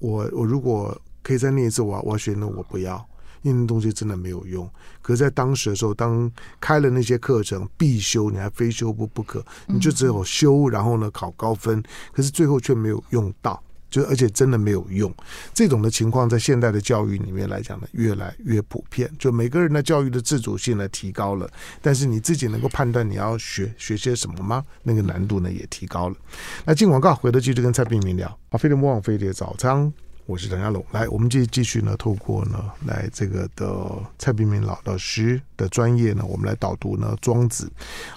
[0.00, 3.08] 我我如果可以再念一次，我我要学那我不要。
[3.42, 4.68] 因为那东西真的没有用，
[5.00, 15.12] 可是，在当时的时候，当开了那些课程必修，你还非修不不可，你就只有修，然后呢考高分，可是最后却没有用到，就而且真的没有用。
[15.52, 19.10] 这种的情况在现代的教育里面来讲呢，越来越普遍。
[19.18, 21.50] 就每个人的教育的自主性呢提高了，
[21.80, 24.64] 但是你自己能够判断你要学学些什么吗？
[24.84, 26.16] 那个难度呢也提高了。
[26.64, 28.28] 那进广告，回头继续跟蔡璧名聊。
[28.50, 29.92] 啊，飞碟魔网飞碟早餐。
[30.32, 33.86] 我是唐家龙，来，我们继继续呢，透过呢，来这个的
[34.18, 37.66] 蔡璧名老老师的专业呢，我们来导读呢《庄子》。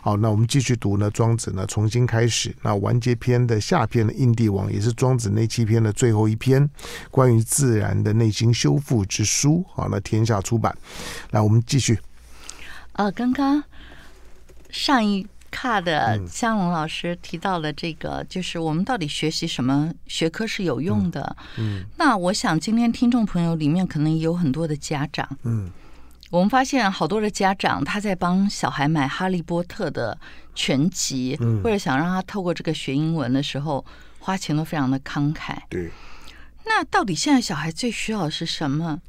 [0.01, 2.56] 好，那我们继续读呢《庄子》呢，重新开始。
[2.62, 6.69] 那完结篇的下篇的《应帝王》也是《庄子》那七篇的最后一篇，
[7.12, 9.65] 关于自然的内心修复之书。
[9.73, 10.73] 好，那天下出版。
[11.32, 11.99] 来，我们继续。
[12.93, 13.62] 呃，刚刚
[14.69, 15.28] 上一。
[15.56, 21.34] 卡的香龙老师提到了这个，就是我们到底学习什么学科是有用的。
[21.58, 25.26] 嗯，那我想今天听众朋友里面可能也有很多的家长。
[25.44, 25.72] 嗯，
[26.30, 30.18] 我们发现好多的家长他在帮小孩买《哈利波特》的
[30.54, 33.86] 全集，或者想让他透过这个学英文的时候，
[34.20, 35.56] 花钱都非常的慷慨。
[35.70, 35.89] 对，
[36.65, 39.00] 那到底现在小孩最需要的是什么？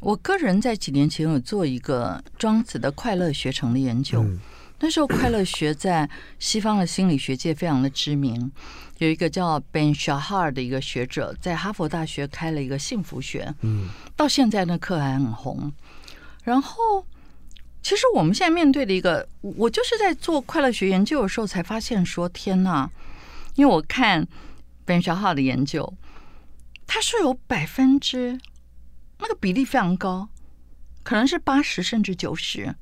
[0.00, 4.24] 我个人在几年前有做一个庄子的快乐学程的研究。
[4.80, 6.08] 那时候，快乐学在
[6.38, 8.50] 西方的心理学界非常的知名。
[8.98, 15.72] 有一个叫 Ben Shahar 的一个学者，在哈佛大学开了一个幸福学，嗯，到现在那课还很红。
[16.42, 17.04] 然后，
[17.82, 22.90] 其实我们现在面对的一个，我就是在做快乐学研究的时候才发现说，天呐！
[23.54, 24.26] 因为我看
[24.84, 25.94] Ben Shahar 的研究，
[26.86, 28.38] 他说有百分之
[29.18, 30.28] 那个比例非常高，
[31.02, 32.74] 可能是八十甚至九十。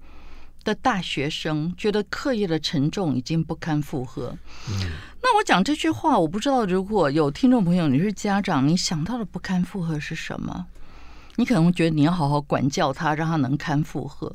[0.65, 4.37] 的大学生觉得课业的沉重已经不堪负荷。
[4.69, 4.91] 嗯，
[5.23, 10.67] 那我讲这句话，我不知道如果有听众朋友，你是家长，你想到的不堪负荷是什么？
[11.37, 14.35] 你可能觉得你要好好管教他，让他能堪负荷。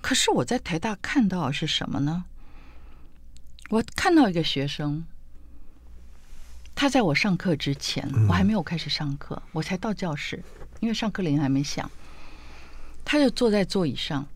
[0.00, 2.24] 可是我在台大看到的是什么呢？
[3.70, 5.04] 我看到一个学生，
[6.74, 10.42] 他在我上课之前，我还没有开始上课，我才到教室，
[10.80, 11.90] 因为上课铃还没响，
[13.04, 14.26] 他就坐在座椅上。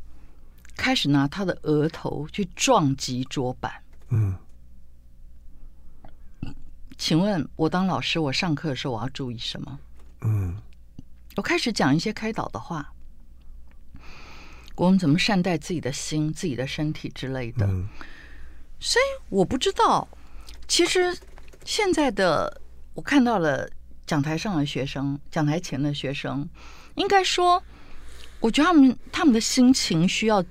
[0.76, 3.72] 开始拿他的额头去撞击桌板。
[4.10, 4.36] 嗯，
[6.96, 9.78] 请问我当老师，我上课的时候我要注意什么？
[10.20, 10.56] 嗯，
[11.34, 12.92] 我开始讲一些开导的话，
[14.76, 17.66] 我们怎么善待自己的心、自己的身体之类的。
[17.66, 17.88] 嗯，
[18.78, 20.06] 所以我不知道，
[20.68, 21.18] 其实
[21.64, 22.60] 现在的
[22.94, 23.68] 我看到了
[24.06, 26.48] 讲台上的学生，讲台前的学生，
[26.94, 27.60] 应该说，
[28.40, 30.44] 我觉得他们他们的心情需要。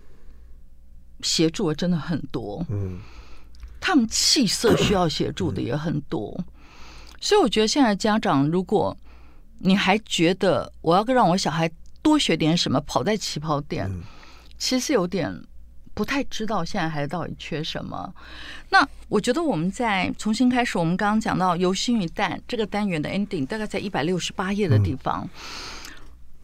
[1.22, 3.00] 协助的真的很多，嗯，
[3.80, 6.38] 他们气色需要协助的也很多，
[7.20, 8.96] 所以我觉得现在家长，如果
[9.60, 11.70] 你还觉得我要让我小孩
[12.02, 13.90] 多学点什么，跑在起跑点，
[14.58, 15.34] 其实有点
[15.94, 18.14] 不太知道现在孩子到底缺什么。
[18.70, 25.28] 那我觉得我们在重新开始，我们刚刚讲到《由心与蛋》这个单元的 ending，大概在一百六十八页的地方。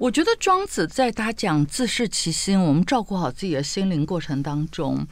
[0.02, 5.06] 我觉得庄子在他讲自视其心，我们照顾好自己的心灵过程当中，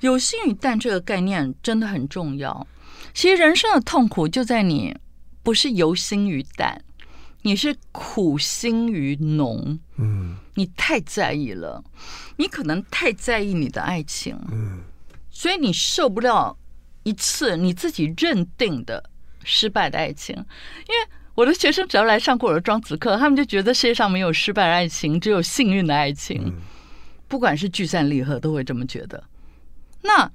[0.00, 2.66] 有心与淡这个概念真的很重要。
[3.12, 4.96] 其实人生的痛苦就在你
[5.44, 6.82] 不是由心于淡，
[7.42, 9.78] 你是苦心于浓。
[9.98, 11.84] 嗯，你太在意了，
[12.36, 14.80] 你可能太在意你的爱情，嗯，
[15.30, 16.56] 所以你受不了
[17.04, 19.08] 一次你自己认定的
[19.44, 21.16] 失败的爱情，因为。
[21.34, 26.54] 我的学生只要来上过我的庄子课，他们就觉得世界上没有失败的爱情，只有幸运的爱情。
[27.26, 29.24] 不管是聚散离合，都会这么觉得。
[30.02, 30.30] 那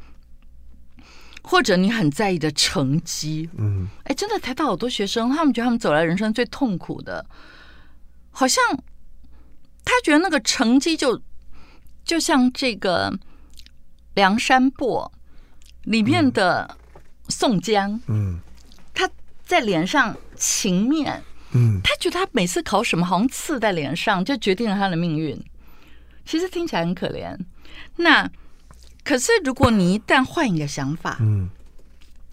[1.42, 3.88] 或者你很在意的成绩，嗯。
[4.04, 7.26] 哎，真的台大好多学生，他们觉得他们走来人生最痛苦的，
[8.32, 8.62] 好像
[9.86, 11.22] 他觉得那个成绩就
[12.04, 13.18] 就像这个
[14.16, 15.10] 梁山伯
[15.84, 16.76] 里面的
[17.30, 18.42] 宋江，嗯。
[18.42, 18.49] 他
[19.50, 21.24] 在脸上情面，
[21.54, 25.44] 嗯他觉得他每次考什么好像刺在脸上，就决定了他的命运。
[26.24, 27.36] 其实听起来很可怜。
[27.96, 28.30] 那
[29.04, 31.50] 可是如果你一旦换一个想法，嗯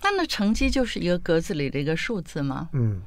[0.03, 2.69] 那那成绩就是一个格子里的一个数字吗？
[2.75, 3.01] 嗯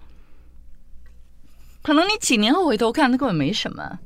[1.84, 4.00] 可能你几年后回头看，那根本没什么。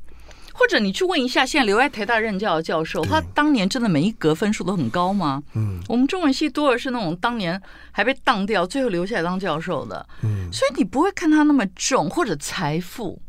[0.54, 5.42] 或者你去问一下现在留在台大任教的教授，他当年真的每一格分数都很高吗？
[5.54, 10.06] 嗯我们中文系多的是那种当年还被当掉，最后留下来当教授的。
[10.22, 13.20] 嗯所以你不会看他那么重，或者财富。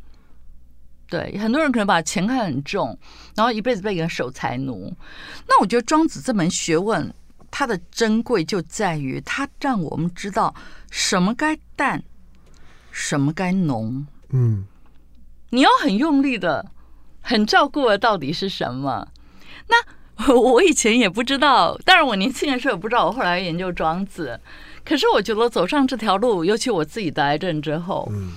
[1.09, 2.97] 对，很多人可能把钱看很重，
[3.35, 4.95] 然后一辈子被人守财奴。
[5.47, 7.13] 那我觉得庄子这门学问，
[7.49, 10.53] 它的珍贵就在于它让我们知道
[10.89, 12.03] 什么该淡，
[12.91, 14.05] 什么该浓。
[14.29, 14.65] 嗯
[15.51, 16.65] 你要很用力的、
[17.27, 19.07] 很照顾的到底是什么？
[19.67, 24.39] 那我以前也不知道，当然我年轻的时候也不知道，我后来研究庄子。
[24.83, 28.33] 可是我觉得走上这条路，尤其我自己得癌症之后，嗯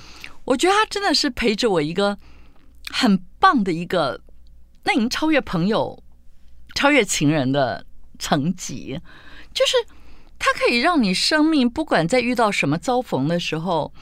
[0.46, 2.16] 我觉得他真的是陪着我一个
[2.90, 4.22] 很棒的一个，
[4.84, 6.02] 那已经超越朋友、
[6.74, 7.84] 超越情人的
[8.18, 8.98] 层级，
[9.52, 9.76] 就是
[10.38, 13.92] 它可以让你生命不管在遇到什么遭逢的时候，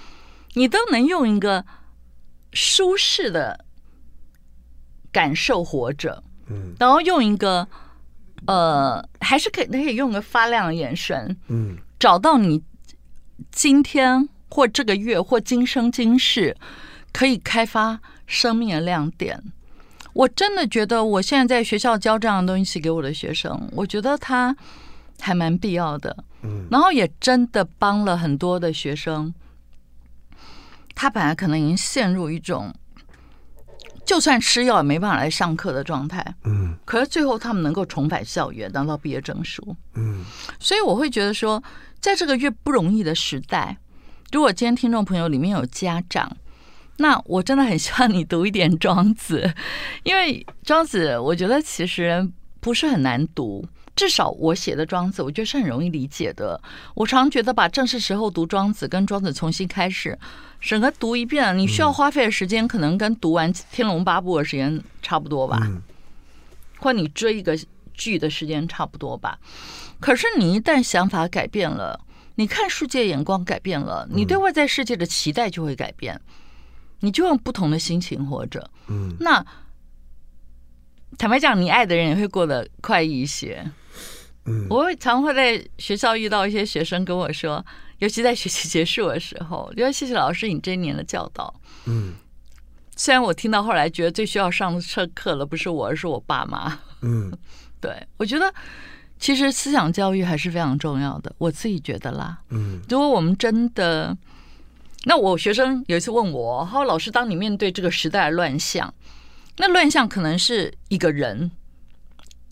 [0.54, 1.66] 你都能用一个
[2.52, 3.65] 舒适的
[5.12, 7.66] 感受活着，嗯然后用一个
[8.46, 12.62] 呃，还是可以可以用个发亮的眼神，嗯找到你
[13.50, 16.56] 今天或这个月或今生今世
[17.12, 19.42] 可以开发生命的亮点。
[20.12, 24.56] 我真的觉得，我现在在学校教这样的东西给我的学生，我觉得他
[25.20, 26.16] 还蛮必要的。
[26.42, 29.34] 嗯然后也真的帮了很多的学生。
[30.94, 32.74] 他本来可能已经陷入一种，
[34.06, 36.74] 就算吃药也没办法来上课的状态，嗯。
[36.84, 39.76] 可是最后他们能够重返校园，拿到毕业证书。
[39.94, 40.24] 嗯。
[40.58, 41.62] 所以我会觉得说，
[42.00, 43.76] 在这个越不容易的时代，
[44.30, 46.36] 如果今天听众朋友里面有家长，
[46.98, 49.52] 那我真的很希望你读一点庄子，
[50.04, 52.26] 因为庄子我觉得其实
[52.60, 53.66] 不是很难读，
[53.96, 56.60] 至少我写的庄子，我觉得是很容易理解的。
[56.94, 60.16] 我常觉得把正是时候读庄子，跟庄子重新开始，
[60.60, 65.58] 整个读一遍，你需要花费的时间可能跟读完《天龙八部》的时间差不多吧。
[65.62, 65.82] 嗯
[66.78, 67.58] 或你追一个
[67.94, 69.38] 剧的时间差不多吧。
[69.98, 71.98] 可是你一旦想法改变了，
[72.34, 76.20] 你看世界眼光改变了，你对外在世界的期待就会改变，
[77.00, 78.70] 你就用不同的心情活着。
[78.88, 79.42] 嗯那
[81.16, 83.72] 坦白讲，你爱的人也会过得快意一些。
[84.46, 87.64] 嗯我会常会在学校遇到一些学生跟我说，
[87.98, 91.52] 尤其在学期结束的时候，就说谢谢老师你这一年的教导。
[91.86, 92.14] 嗯
[92.98, 96.78] 虽然我听到后来觉得最需要上这课的不是我，而是我爸妈。
[97.02, 97.30] 嗯
[97.78, 98.52] 对，我觉得
[99.18, 102.38] 其实思想教育还是非常重要的，我自己觉得啦。
[102.50, 104.16] 嗯如果我们真的，
[105.04, 108.92] 那我学生有一次问我，他说：“老师，当你面对这个时代的乱象，
[109.58, 111.50] 那乱象可能是一个人，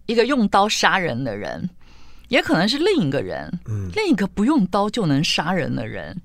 [0.07, 1.70] 一个用刀杀人的人，
[2.29, 6.20] 也可能是另一个人，嗯另一个不用刀就能杀人的人。”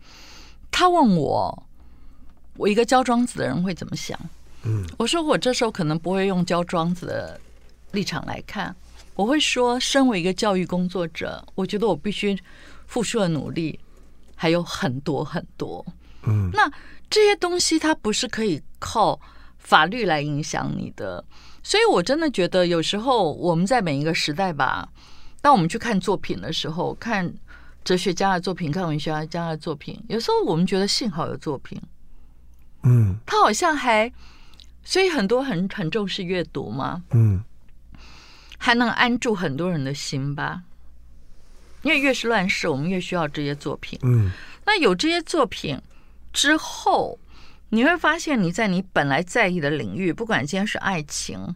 [0.72, 1.64] 他问我，
[2.58, 4.20] 我一个教庄子的人会怎么想？
[4.64, 7.40] 嗯我说我这时候可能不会用教庄子的
[7.92, 8.76] 立场来看，
[9.16, 12.38] 我会说，身为一个教育工作者，我觉得我必须
[12.88, 13.80] 付出的努力
[14.36, 15.86] 还有很多很多。
[16.24, 16.70] 嗯那
[17.10, 19.20] 这些东西它不是可以靠
[19.58, 21.24] 法律来影响你的，
[21.64, 24.90] 所以我真的觉得有时候我们在每一个时代吧，
[25.42, 27.34] 当我们去看作品的时候，看
[27.84, 31.82] 哲学家的作品，看文学家的作品，有时候我们觉得幸好有作品。
[32.84, 34.12] 嗯他好像还，
[34.84, 37.44] 所以很多很很重视阅读嘛，嗯
[38.58, 40.64] 还能安住很多人的心吧。
[41.82, 43.98] 因为越是乱世，我们越需要这些作品。
[44.04, 44.32] 嗯
[44.66, 45.82] 那有这些作品
[46.34, 47.18] 之后，
[47.70, 51.56] 你会发现你在你本来在意的领域，不管今天是爱情，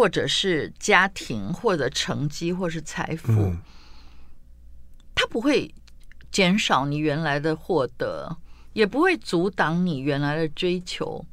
[0.00, 3.58] 或者是家庭，或者成绩，或是财富，嗯
[5.14, 5.74] 它不会
[6.30, 8.38] 减少你原来的获得，
[8.72, 11.26] 也不会阻挡你原来的追求。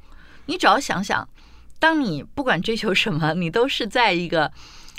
[0.47, 1.29] 你只要想想，
[1.79, 4.51] 当你不管追求什么，你都是在一个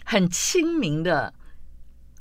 [0.03, 1.35] 很清明的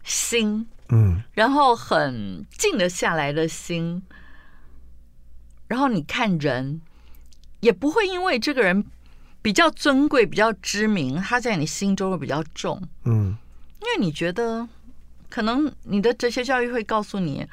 [0.03, 4.03] 心，嗯然后很静得下来的心，
[5.67, 6.81] 然后你看人，
[7.61, 8.83] 也不会因为这个人
[9.47, 12.81] 比较尊贵、比较知名，他在你心中会比较重。
[13.05, 13.33] 嗯
[13.79, 14.67] 因为你觉得，
[15.29, 17.47] 可能你的哲学教育会告诉你，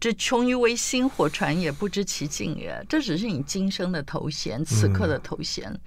[0.00, 2.82] 这穷于为薪，火传也不知其境也。
[2.88, 5.70] 这只是你今生的头衔，此刻的头衔。
[5.70, 5.80] 嗯、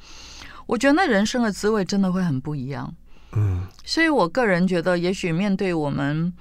[0.67, 2.93] 我觉得那人生的滋味真的会很不一样。
[3.32, 6.32] 嗯，所以我个人觉得，也许面对我们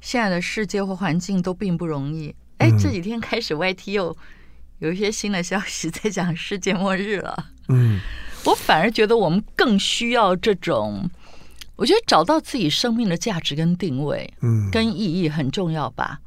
[0.00, 2.34] 现在的世界或环境都并不容易。
[2.58, 4.16] 哎，这几天开始 YT 又
[4.82, 7.46] 有一些新的消息 在讲世界末日了。
[7.68, 8.00] 嗯，
[8.44, 11.08] 我反而觉得我们更需要这种。
[11.76, 16.18] 我觉得找到自己生命的价值跟定位，嗯，跟意义很重要吧。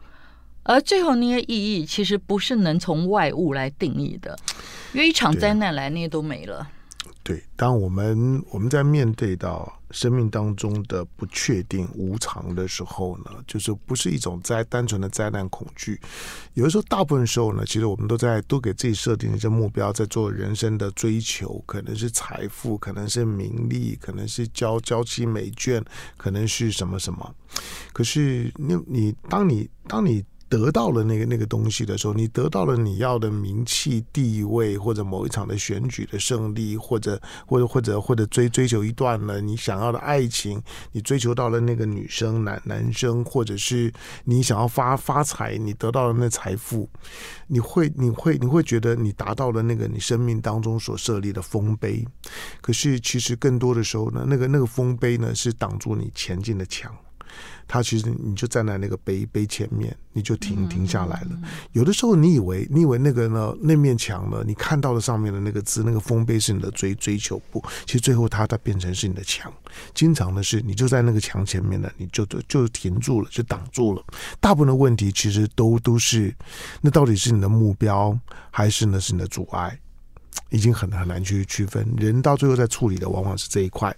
[0.64, 4.38] 而最后那些意义，其实不是能从外物来定义的，
[4.94, 6.68] 因为一场灾难来，那些都没了。
[7.26, 16.00] 对，当我们我们在面对到生命当中的不确定、无常的时候呢，就是不是一种灾单纯的灾难恐惧。
[16.54, 25.84] 有的时候，大部分时候呢，其实我们都在都给自己设定一些目标，在做人生的追求，可能是财富，可能是名利，可能是交交期美眷，
[26.18, 27.36] 可能是什么什么。
[27.92, 30.24] 可是你你当你当你。
[30.48, 43.92] 得到了那个那个东西的时候，你得到了你要的名气、地位，或者某一场的选举的胜利，或者或者或者或者追追求一段了你想要的爱情，你追求到了那个女生、男男生，或者是
[44.24, 46.90] 你想要发发财，你得到了那财富，
[47.48, 52.06] 你会你会你会觉得你达到了那个你生命当中所设立的丰碑。
[52.62, 56.96] 可是其实更多的时候呢，那个那个丰碑呢，是挡住你前进的墙。
[57.68, 61.32] 他其实你就站在那个碑碑前面，你就停停下来了。
[61.72, 67.64] 有的时候你以为你以为那个呢，那面墙呢，你看到了上面的那个字，那个丰碑是你的追追求不？
[67.86, 69.52] 其实最后它它变成是你的墙。
[69.94, 74.04] 经常的是你就在那个墙前面呢，你就就停住了，就挡住了。
[74.40, 76.34] 大部分的问题其实都都是，
[76.82, 78.18] 那到底是你的目标，
[78.52, 79.78] 还是呢是你的阻碍？
[80.56, 83.94] 已经很很难去区分，人到最后在处理的往往是这一块。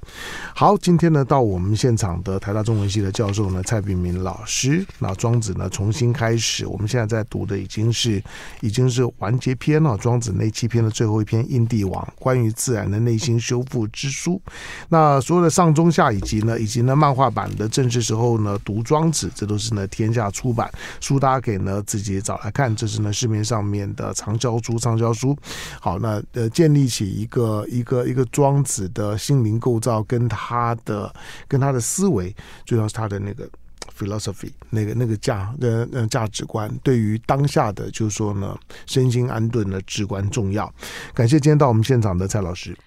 [0.55, 8.21] 好，今天呢，到我们现场的台大中文系的教授呢，蔡炳明老师，那庄子呢重新开始，我们现在在读的已经是
[8.61, 14.41] 已经是完结篇了，庄子那七篇的最后一篇《印帝王》，关于自然的内心修复之书。
[14.89, 25.37] 那所有的上中下以及呢，以及呢漫画版的正式时候呢读庄子，这都是呢天下出版书，大家可以呢自己找来看，这是呢市面上面的畅销书，畅销书。
[25.79, 26.19] 好，那。
[26.33, 31.13] 呃，建立起一个一个一个庄子的心灵构造，跟他的
[31.47, 32.35] 跟他的思维，
[32.65, 33.49] 主要是他的那个
[33.97, 40.71] philosophy，那个那个价呃呃价值观，对于当下的就是说呢，身心安顿呢至关重要。
[41.13, 42.77] 感谢今天到我们现场的蔡老师。